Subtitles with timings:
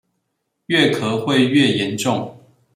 [0.65, 2.35] 越咳會越嚴重